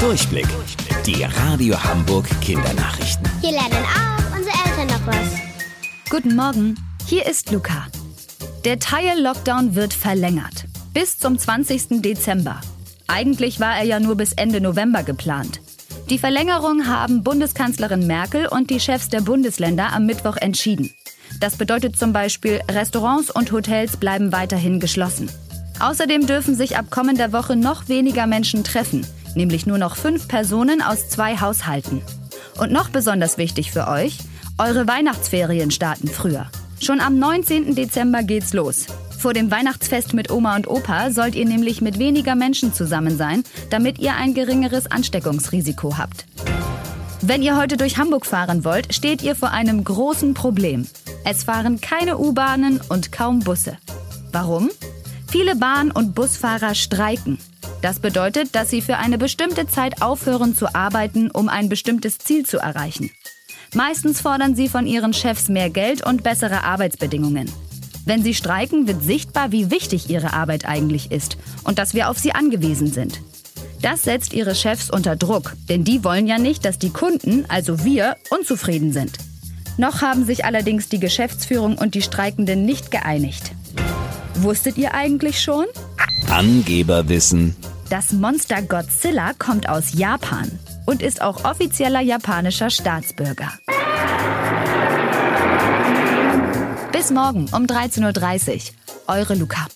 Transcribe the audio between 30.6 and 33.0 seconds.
aus zwei Haushalten. Und noch